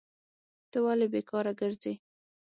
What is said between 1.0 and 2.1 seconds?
بیکاره کرځي؟